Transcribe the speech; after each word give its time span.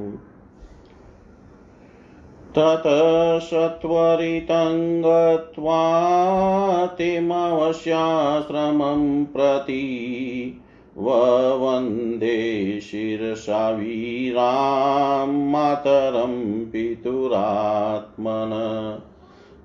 ततः 2.57 3.39
सत्वरितं 3.39 5.01
गत्वा 5.01 6.85
तिमवश्याश्रमं 6.85 9.25
प्रति 9.25 10.61
ववन्दे 10.97 12.81
शिरसा 12.81 13.69
वीरां 13.69 15.27
मातरं 15.27 16.65
पितुरात्मन। 16.65 18.51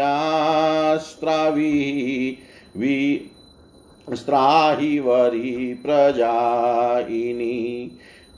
स्त्राहि 4.14 4.98
वरी 4.98 5.74
प्रजायिनी 5.86 7.56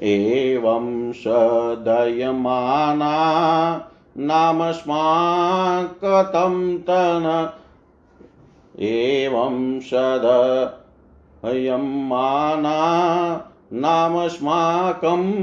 एवं 0.04 1.12
सदयमाना 1.12 3.16
नामस्माकतं 4.18 6.78
तन। 6.78 7.54
एवं 8.80 9.80
सदयमाना 11.45 12.80
नामस्माकं 13.74 15.33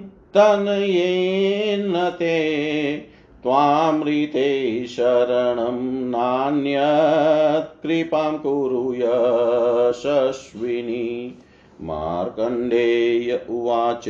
तनयेन 0.00 2.10
ते 2.10 3.06
त्वामृते 3.42 4.86
शरणं 4.86 6.10
नान्यत् 6.10 7.82
कृपां 7.82 8.38
कुरु 8.38 8.94
यशस्विनी। 8.94 11.38
मार्कण्डेय 11.80 13.46
उवाच, 13.50 14.08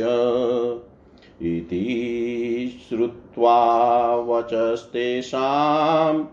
इति 1.41 2.85
श्रुत्वा 2.89 4.15
वचस्तेषां 4.15 6.23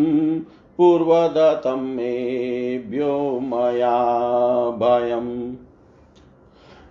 पूर्वदत्तं 0.78 1.76
मेभ्यो 1.76 3.40
मया 3.40 4.00
भयम्। 4.70 5.61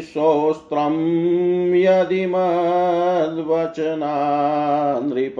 सोऽस्त्रं 0.00 0.94
यदि 1.74 2.26
मद्वचना 2.26 4.14
नृप 5.00 5.36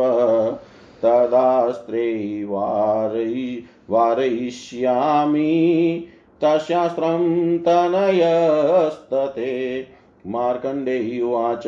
तदास्त्रे 1.03 2.44
वारै 2.44 3.62
वारयिष्यामि। 3.91 6.06
तस्यास्त्रं 6.44 7.59
तनयस्तते। 7.59 9.87
मार्कण्डेय 10.27 11.21
उवाच 11.21 11.67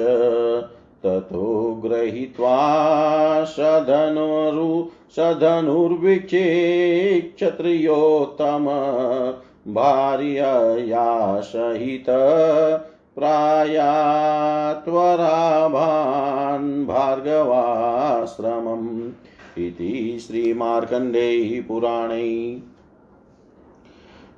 ततो 1.05 1.51
गृहीत्वा 1.85 2.57
सधनुरु 3.45 4.71
सधनुर्वीक्षे 5.17 6.45
क्षत्रियोत्तम 7.37 8.67
भार्यया 9.75 11.07
सहित 11.41 12.07
प्राया 13.19 13.93
त्वराभान् 14.85 16.69
भार्गवाश्रमम् 16.87 18.89
इति 19.63 20.19
श्रीमार्कण्डेयी 20.21 21.61
पुराणे 21.69 22.27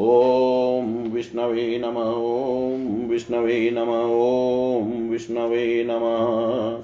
ॐ 0.00 1.12
विष्णवे 1.12 1.82
नम, 1.84 1.88
ॐ 1.88 3.10
विष्णवे 3.10 3.70
नम, 3.70 3.80
ॐ 3.80 5.10
विष्णवे 5.10 5.86
नमः। 5.90 6.80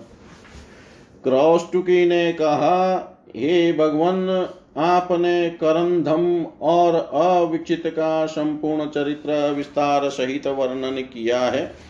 क्रौष्टुकी 1.25 2.07
ने 2.07 2.33
कहा 2.33 2.97
हे 3.37 3.73
भगवान, 3.73 4.49
आपने 4.77 5.51
करंधम 5.51 6.47
और 6.63 6.95
अविक्षित 6.95 7.83
का 7.87 8.27
संपूर्ण 8.27 8.87
चरित्र 8.87 9.53
विस्तार 9.53 10.09
सहित 10.09 10.47
वर्णन 10.47 10.91
किया 10.91 11.41
है। 11.41 11.89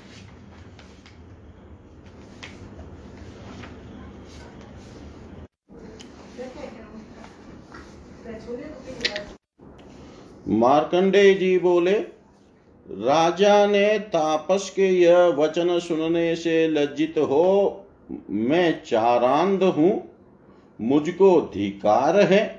मार्कंडेय 10.49 11.33
जी 11.35 11.59
बोले, 11.59 11.93
राजा 12.88 13.67
ने 13.67 13.99
तापस 13.99 14.71
के 14.76 14.88
यह 14.90 15.26
वचन 15.38 15.78
सुनने 15.78 16.35
से 16.37 16.69
लज्जित 16.69 17.14
हो, 17.19 17.85
मैं 18.31 18.83
चारांध 18.83 19.62
हूँ, 19.62 20.02
मुझको 20.78 21.40
धिकार 21.55 22.21
है। 22.21 22.59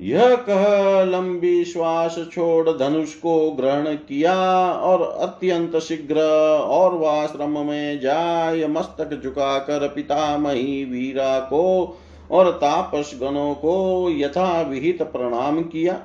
यह 0.00 0.34
कह 0.48 1.02
लंबी 1.04 1.64
श्वास 1.64 2.18
छोड़ 2.32 2.70
धनुष 2.70 3.14
को 3.14 3.50
ग्रहण 3.50 3.94
किया 4.08 4.34
और 4.72 5.02
अत्यंत 5.20 5.76
शीघ्र 5.78 6.20
और 6.60 6.94
वाश्रम 6.94 7.58
में 7.66 8.00
जाय 8.00 8.66
मस्तक 8.66 9.20
झुकाकर 9.22 9.88
पितामही 9.88 10.84
वीरा 10.84 11.38
को 11.40 11.98
और 12.30 12.50
तापस 12.52 13.18
गणों 13.20 13.54
को 13.54 14.08
यथा 14.10 14.60
विहित 14.60 15.02
प्रणाम 15.02 15.62
किया। 15.62 16.00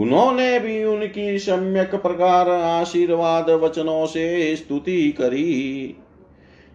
उन्होंने 0.00 0.58
भी 0.60 0.84
उनकी 0.84 1.38
सम्यक 1.38 1.94
प्रकार 1.94 2.48
आशीर्वाद 2.48 3.50
वचनों 3.50 4.06
से 4.06 4.56
स्तुति 4.56 5.10
करी। 5.10 5.96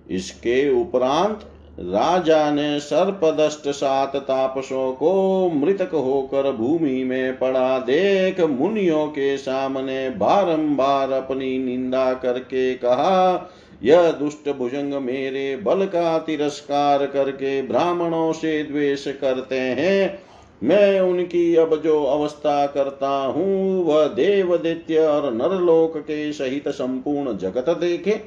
इसके 0.10 0.70
उपरांत 0.82 1.46
राजा 1.79 2.51
ने 2.51 2.79
सर्पदष्ट 2.79 3.70
सात 3.70 4.15
तापसों 4.17 4.91
को 4.94 5.50
मृतक 5.50 5.89
होकर 5.94 6.51
भूमि 6.51 7.03
में 7.03 7.38
पड़ा। 7.39 7.79
देख 7.79 8.39
मुनियों 8.41 9.08
के 9.08 9.38
सामने 9.38 10.10
बारंबार 10.10 11.12
अपनी 11.12 11.58
निंदा 11.58 12.13
करके 12.13 12.74
कहा, 12.75 13.51
यह 13.84 14.12
दुष्ट 14.12 14.50
भुजंग 14.50 14.94
मेरे 14.94 15.55
बल 15.55 15.86
का 15.86 16.17
तिरस्कार 16.20 17.05
करके 17.05 17.62
ब्राह्मणों 17.62 18.32
से 18.34 18.63
द्वेष 18.63 19.08
करते 19.08 19.60
हैं 19.60 20.20
मैं 20.62 21.00
उनकी 21.00 21.55
अब 21.55 21.75
जो 21.81 22.03
अवस्था 22.03 22.65
करता 22.67 23.09
हूँ, 23.09 23.83
वह 23.85 24.07
देव 24.07 24.55
दैत्य 24.57 25.00
और 25.00 25.33
नरलोक 25.33 25.97
के 25.97 26.31
सहित 26.33 26.69
संपूर्ण 26.69 27.38
जगत 27.38 27.69
देखे। 27.69 28.19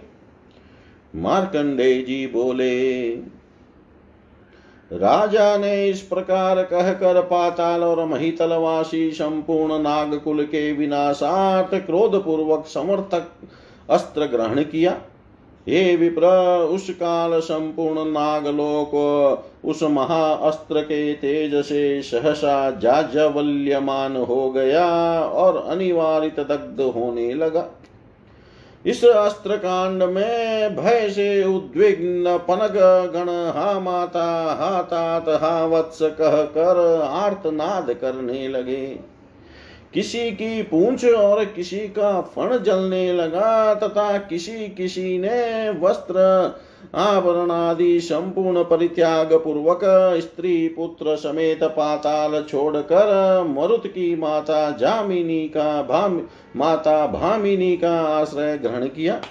मार्कंडे 1.14 1.92
जी 2.02 2.26
बोले, 2.26 3.08
राजा 4.90 5.56
ने 5.56 5.88
इस 5.88 6.00
प्रकार 6.02 6.62
कहकर 6.62 7.20
पाताल 7.23 7.85
और 7.85 8.04
महितलवासी 8.06 9.11
संपूर्ण 9.11 9.78
नागकुल 9.78 10.44
के 10.44 10.73
विनाशात 10.73 11.75
क्रोध 11.76 12.23
पूर्वक 12.25 12.66
समर्थक 12.66 13.30
अस्त्र 13.90 14.26
ग्रहण 14.26 14.62
किया। 14.62 15.00
हे 15.68 15.96
विप्र, 15.96 16.26
उस 16.70 16.90
काल 16.90 17.40
संपूर्ण 17.40 18.04
नागलोक, 18.10 18.94
उस 19.64 19.82
महाअस्त्र 19.82 20.80
के 20.80 21.12
तेज 21.14 21.54
से 21.54 22.02
सहसा 22.02 22.70
जाजवल्यमान 22.70 24.16
हो 24.16 24.50
गया 24.50 24.87
और 25.20 25.56
अनिवारित 25.56 26.40
दग्ध 26.40 26.80
होने 26.80 27.34
लगा। 27.34 27.66
इस 28.87 29.04
अस्त्र 29.04 29.56
कांड 29.56 30.02
में 30.02 30.76
भय 30.76 31.08
से 31.10 31.44
उद्विग्न 31.44 32.38
पनग 32.38 32.76
गण 33.12 33.28
हा 33.56 33.80
माता, 33.80 34.26
हा 34.60 34.82
तात, 34.82 35.28
हा 35.28 35.64
वत्स 35.66 35.98
कह 36.02 36.42
कर 36.42 37.02
आर्तनाद 37.02 37.92
करने 37.92 38.48
लगे। 38.48 39.17
किसी 39.95 40.30
की 40.30 40.62
पूंछ 40.62 41.04
और 41.04 41.45
किसी 41.45 41.78
का 41.78 42.21
फण 42.21 42.59
जलने 42.59 43.12
लगा 43.12 43.75
तथा 43.75 44.18
किसी 44.18 44.68
किसी 44.68 45.18
ने 45.18 45.71
वस्त्र 45.71 46.18
आभरण 46.95 47.50
आदि 47.50 48.00
संपूर्ण 48.00 48.62
परित्याग 48.62 49.35
पूर्वक 49.35 49.80
स्त्री 50.21 50.68
पुत्र 50.68 51.16
समेत 51.16 51.64
पाताल 51.64 52.42
छोड़कर 52.42 53.42
मरुत 53.49 53.87
की 53.87 54.16
माता 54.16 54.71
जामिनी 54.71 55.49
का 55.49 55.83
भाम, 55.83 56.21
माता 56.57 57.07
भामिनी 57.07 57.76
का 57.76 58.00
आश्रय 58.00 58.59
ग्रहण 58.59 58.87
किया। 58.87 59.23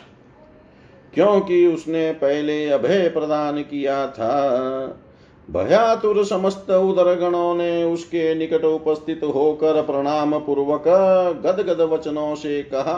क्योंकि 1.13 1.67
उसने 1.67 2.11
पहले 2.11 2.69
अभय 2.69 3.09
प्रदान 3.09 3.61
किया 3.61 4.07
था। 4.07 4.49
भयातुर 5.49 6.23
समस्त 6.25 6.71
उदर 6.71 7.13
गणों 7.15 7.55
ने 7.55 7.83
उसके 7.83 8.33
निकट 8.35 8.63
उपस्थित 8.65 9.21
होकर 9.25 9.81
प्रणाम 9.81 10.37
पूर्वक 10.39 10.87
गदगद 11.43 11.81
वचनों 11.81 12.33
से 12.35 12.61
कहा, 12.63 12.93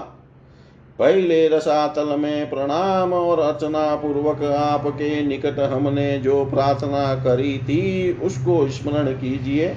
पहले 0.99 1.47
रसातल 1.47 2.15
में 2.19 2.49
प्रणाम 2.49 3.13
और 3.13 3.39
अर्चना 3.39 3.95
पूर्वक 3.95 4.41
आपके 4.43 5.21
निकट 5.23 5.59
हमने 5.59 6.17
जो 6.19 6.43
प्रार्थना 6.45 7.13
करी 7.15 7.57
थी, 7.57 8.11
उसको 8.23 8.67
स्मरण 8.69 9.11
कीजिए। 9.11 9.67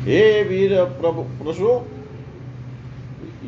हे 0.00 0.42
वीर 0.42 0.74
प्रभु, 1.00 1.22
प्रसु, 1.44 1.68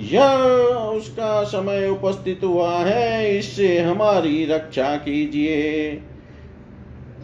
यह 0.05 0.45
उसका 0.91 1.43
समय 1.45 1.89
उपस्थित 1.89 2.45
हुआ 2.45 2.71
है, 2.71 3.39
इससे 3.39 3.79
हमारी 3.79 4.45
रक्षा 4.45 4.97
कीजिए। 4.97 5.93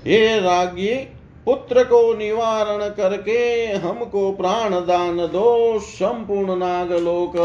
हे 0.06 0.40
राज्ञी 0.40 0.94
पुत्र 1.44 1.84
को 1.84 2.16
निवारण 2.16 2.88
करके 2.88 3.66
हमको 3.66 4.32
प्राण 4.32 4.70
दान 4.70 5.16
दो, 5.16 5.78
संपूर्ण 5.78 6.56
नागलोक 6.56 7.36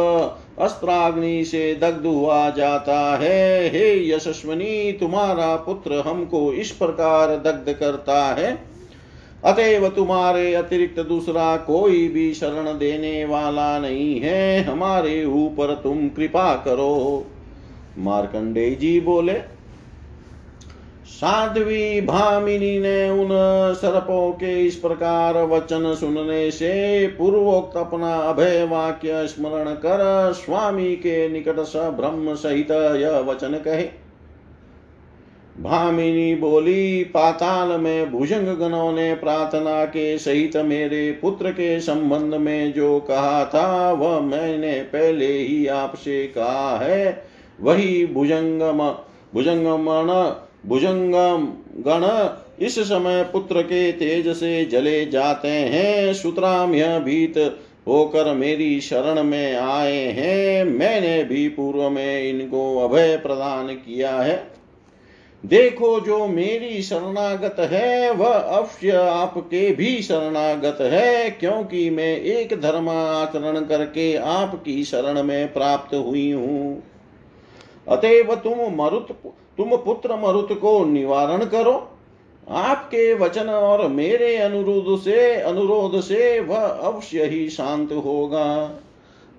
अस्त्राग्नि 0.59 1.45
से 1.45 1.75
दग्ध 1.75 2.05
हुआ 2.05 2.49
जाता 2.49 3.17
है। 3.17 3.69
हे 3.69 4.09
यशस्वनी, 4.09 4.91
तुम्हारा 4.91 5.55
पुत्र 5.55 5.93
हमको 5.93 6.53
इस 6.53 6.71
प्रकार 6.71 7.29
दग्ध 7.29 7.73
करता 7.73 8.25
है। 8.35 8.57
अतएव 9.45 9.89
तुम्हारे 9.89 10.53
अतिरिक्त 10.53 10.99
दूसरा 10.99 11.57
कोई 11.57 12.07
भी 12.07 12.33
शरण 12.33 12.77
देने 12.77 13.25
वाला 13.25 13.79
नहीं 13.79 14.19
है। 14.19 14.63
हमारे 14.63 15.25
ऊपर 15.25 15.79
तुम 15.83 16.09
कृपा 16.09 16.55
करो। 16.55 17.25
मार्कंडे 17.97 18.69
जी 18.71 18.99
बोले 19.01 19.58
साध्वी 21.09 22.01
भामिनी 22.01 22.79
ने 22.79 23.09
उन 23.09 23.29
सर्पों 23.73 24.31
के 24.31 24.65
इस 24.65 24.75
प्रकार 24.75 25.37
वचन 25.37 25.95
सुनने 25.95 26.51
से 26.51 27.07
पूर्वोक्त 27.07 27.77
अपना 27.77 28.15
अभय 28.15 28.67
वाक्य 28.71 29.27
स्मरण 29.27 29.73
कर 29.73 30.31
स्वामी 30.33 30.95
के 30.95 31.29
निकट 31.29 31.59
स 31.59 31.75
ब्रह्म 31.75 32.35
सहित 32.35 32.71
यह 32.71 33.19
वचन 33.19 33.61
कहे। 33.65 33.87
भामिनी 35.59 36.35
बोली, 36.35 37.03
पाताल 37.03 37.79
में 37.79 38.11
भुजंग 38.11 38.47
गणों 38.47 38.91
ने 38.91 39.13
प्रार्थना 39.15 39.85
के 39.85 40.17
सहित 40.17 40.57
मेरे 40.57 41.11
पुत्र 41.11 41.51
के 41.51 41.79
संबंध 41.79 42.33
में 42.35 42.73
जो 42.73 42.99
कहा 42.99 43.45
था, 43.45 43.91
वह 43.91 44.19
मैंने 44.19 44.73
पहले 44.73 45.31
ही 45.33 45.67
आपसे 45.67 46.27
कहा 46.27 46.77
है। 46.77 47.23
वही 47.61 48.05
भुजंगम, 48.05 48.89
भुजंगमण 49.33 50.33
भुजंगम 50.65 51.47
गण, 51.81 52.29
इस 52.65 52.79
समय 52.79 53.23
पुत्र 53.23 53.61
के 53.61 53.91
तेज 53.91 54.27
से 54.27 54.65
जले 54.65 55.05
जाते 55.05 55.47
हैं। 55.47 56.13
सुतराम 56.13 56.75
यह 56.75 56.99
भीत 56.99 57.37
होकर 57.87 58.33
मेरी 58.33 58.81
शरण 58.81 59.23
में 59.23 59.55
आए 59.55 59.97
हैं। 59.97 60.63
मैंने 60.63 61.23
भी 61.23 61.47
पूर्व 61.49 61.89
में 61.89 62.23
इनको 62.23 62.77
अभय 62.79 63.17
प्रदान 63.17 63.67
किया 63.67 64.11
है। 64.11 64.59
देखो 65.43 65.99
जो 65.99 66.27
मेरी 66.27 66.81
शरणागत 66.81 67.55
है, 67.59 68.11
वह 68.11 68.33
अवश्य 68.33 68.91
आपके 68.91 69.71
भी 69.71 70.01
शरणागत 70.01 70.77
है, 70.81 71.29
क्योंकि 71.29 71.89
मैं 71.89 72.17
एक 72.17 72.61
धर्म 72.61 72.89
आचरण 72.89 73.65
करके 73.65 74.15
आपकी 74.15 74.83
शरण 74.83 75.23
में 75.23 75.53
प्राप्त 75.53 75.95
हुई 75.95 76.31
हूँ। 76.31 76.83
अतएव 77.87 78.35
तुम 78.35 78.83
मरुत 78.83 79.07
तुम 79.59 79.75
पुत्र 79.75 80.15
मरुत 80.15 80.51
को 80.51 80.85
निवारण 80.85 81.45
करो। 81.45 81.89
आपके 82.49 83.13
वचन 83.13 83.49
और 83.49 83.87
मेरे 83.87 84.37
अनुरोध 84.37 84.99
से 84.99 85.35
अनुरोध 85.35 85.99
से 85.99 86.39
वह 86.39 86.57
अवश्य 86.57 87.25
ही 87.25 87.49
शांत 87.49 87.91
होगा। 87.91 88.71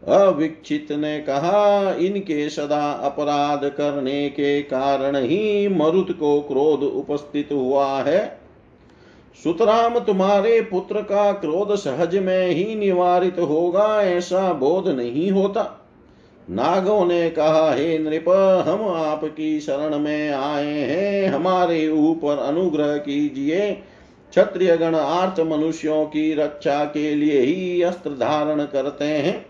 अविक्षित 0.07 0.93
ने 0.93 1.21
कहा, 1.21 1.93
इनके 1.95 2.51
सदा 2.51 2.93
अपराध 2.93 3.65
करने 3.65 4.29
के 4.29 4.63
कारण 4.63 5.17
ही 5.17 5.69
मरुत 5.69 6.11
को 6.11 6.41
क्रोध 6.41 6.83
उपस्थित 6.83 7.49
हुआ 7.53 8.03
है। 8.03 8.41
सुतराम, 9.45 9.99
तुम्हारे 9.99 10.61
पुत्र 10.61 11.03
का 11.03 11.33
क्रोध 11.33 11.75
सहज 11.75 12.17
में 12.17 12.47
ही 12.47 12.75
निवारित 12.75 13.39
होगा, 13.39 14.03
ऐसा 14.03 14.53
बोध 14.53 14.89
नहीं 14.89 15.31
होता। 15.31 15.80
नागों 16.51 17.07
ने 17.07 17.31
कहा, 17.31 17.75
हे 17.75 17.99
नृप, 17.99 18.29
हम 18.69 18.89
आपकी 18.89 19.61
शरण 19.61 19.99
में 19.99 20.31
आए 20.31 20.81
हैं। 20.81 21.29
हमारे 21.29 21.89
ऊपर 21.89 22.39
अनुग्रह 22.39 22.97
कीजिए। 22.97 23.73
क्षत्रिय 24.31 24.77
गण 24.77 24.95
आर्थ 24.95 25.41
मनुष्यों 25.41 26.05
की 26.05 26.35
रक्षा 26.35 26.85
के 26.85 27.15
लिए 27.15 27.41
ही 27.41 27.83
अस्त्र 27.83 28.11
धारण 28.11 28.65
करते 28.65 29.05
हैं। 29.05 29.47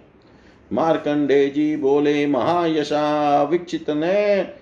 मार्कंडे 0.72 1.48
जी 1.48 1.76
बोले, 1.76 2.26
महायशा, 2.26 3.42
विक्षित 3.42 3.90
ने। 3.90 4.59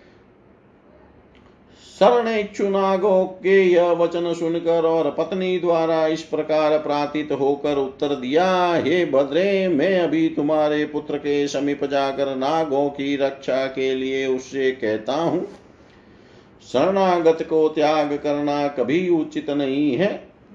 शरणेक्षुनागो 2.00 3.24
के 3.42 3.56
यह 3.62 3.90
वचन 3.92 4.32
सुनकर 4.34 4.84
और 4.86 5.10
पत्नी 5.10 5.58
द्वारा 5.58 6.06
इस 6.06 6.22
प्रकार 6.22 6.76
प्रातित 6.78 7.32
होकर 7.32 7.78
उत्तर 7.78 8.14
दिया, 8.14 8.46
हे 8.76 9.04
भद्रे 9.04 9.68
मैं 9.68 9.98
अभी 10.00 10.28
तुम्हारे 10.28 10.84
पुत्र 10.84 11.18
के 11.18 11.46
समीप 11.48 11.84
जाकर 11.84 12.34
नागों 12.36 12.88
की 12.90 13.16
रक्षा 13.16 13.66
के 13.66 13.94
लिए 13.94 14.26
उससे 14.26 14.70
कहता 14.72 15.14
हूँ। 15.14 15.44
शरणागत 16.62 17.42
को 17.42 17.68
त्याग 17.68 18.12
करना 18.16 18.66
कभी 18.68 19.08
उचित 19.10 19.50
नहीं 19.50 19.92
है। 19.92 20.10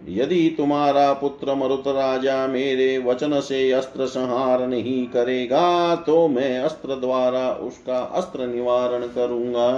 यदि 0.09 0.53
तुम्हारा 0.57 1.11
पुत्र 1.13 1.53
मरुत 1.55 1.87
राजा 1.87 2.45
मेरे 2.47 2.97
वचन 2.97 3.39
से 3.41 3.71
अस्त्र 3.71 4.05
संहार 4.07 4.67
नहीं 4.67 5.05
करेगा 5.07 5.95
तो 5.97 6.27
मैं 6.27 6.57
अस्त्र 6.59 6.95
द्वारा 6.95 7.49
उसका 7.61 7.99
अस्त्र 7.99 8.47
निवारण 8.47 9.07
करूँगा। 9.07 9.71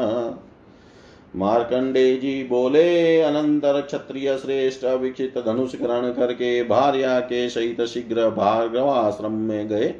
मार्कंडे 1.35 2.15
जी 2.15 2.43
बोले, 2.43 3.21
अनंतर 3.21 3.81
क्षत्रिय 3.81 4.37
श्रेष्ठ 4.37 4.85
विक्षित 4.85 5.33
धनुष 5.45 5.75
ग्रहण 5.75 6.13
करके 6.13 6.63
भार्या 6.63 7.19
के 7.19 7.49
सहित 7.49 7.81
शीघ्र 7.81 8.29
भार्गवाश्रम 8.29 9.31
में 9.31 9.67
गए। 9.67 9.95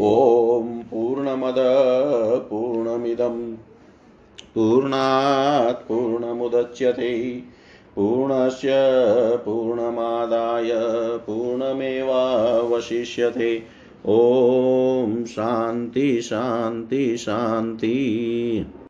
ओम 0.00 0.66
पूर्णमद 0.66 1.54
पूर्णमिदम 2.50 3.56
पूर्णात् 4.54 5.88
पूर्णमुदच्यते। 5.88 7.42
पूर्णस्य 7.96 8.70
पूर्णमादाय 9.44 10.70
पूर्णमेवावशिष्यते। 11.18 13.62
ॐ 14.06 15.24
शान्ति 15.24 16.22
शान्ति 16.22 17.16
शान्ति। 17.16 18.66